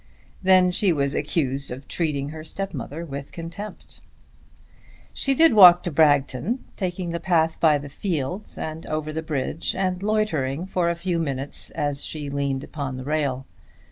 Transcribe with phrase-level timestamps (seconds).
[0.41, 4.01] Then she was accused of treating her stepmother with contempt.
[5.13, 9.75] She did walk to Bragton, taking the path by the fields and over the bridge,
[9.75, 13.45] and loitering for a few minutes as she leant upon the rail.